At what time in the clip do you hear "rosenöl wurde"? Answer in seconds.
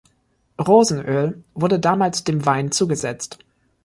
0.59-1.79